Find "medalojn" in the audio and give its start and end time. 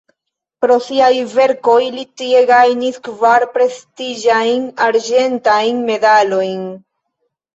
5.91-6.65